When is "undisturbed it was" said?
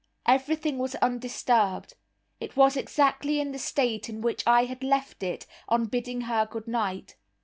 0.95-2.75